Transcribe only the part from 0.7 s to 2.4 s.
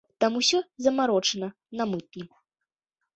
замарочана на мытні.